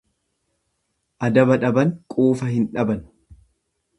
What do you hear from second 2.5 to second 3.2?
hin dhaban.